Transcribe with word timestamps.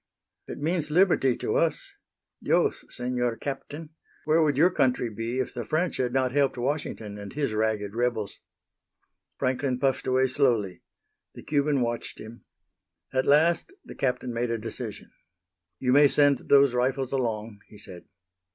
"It 0.47 0.57
means 0.57 0.89
liberty 0.89 1.37
to 1.37 1.57
us. 1.57 1.93
Dios, 2.41 2.83
Senor 2.89 3.37
Captain, 3.37 3.91
where 4.25 4.41
would 4.41 4.57
your 4.57 4.71
country 4.71 5.11
be 5.11 5.37
if 5.37 5.53
the 5.53 5.63
French 5.63 5.97
had 5.97 6.11
not 6.11 6.31
helped 6.31 6.57
Washington 6.57 7.19
and 7.19 7.31
his 7.33 7.53
ragged 7.53 7.93
rebels?" 7.93 8.39
Franklin 9.37 9.77
puffed 9.77 10.07
away 10.07 10.25
slowly. 10.25 10.81
The 11.35 11.43
Cuban 11.43 11.81
watched 11.81 12.17
him. 12.19 12.45
At 13.13 13.27
last 13.27 13.73
the 13.85 13.93
Captain 13.93 14.33
made 14.33 14.49
a 14.49 14.57
decision. 14.57 15.11
"You 15.77 15.93
may 15.93 16.07
send 16.07 16.49
those 16.49 16.73
rifles 16.73 17.11
along," 17.11 17.59
he 17.67 17.77
said. 17.77 18.05